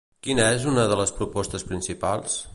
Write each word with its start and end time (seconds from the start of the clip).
Quina 0.27 0.47
és 0.53 0.65
una 0.71 0.85
de 0.93 0.97
les 1.03 1.15
propostes 1.21 1.69
principals? 1.73 2.45